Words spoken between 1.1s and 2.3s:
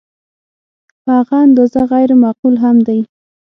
هغه اندازه غیر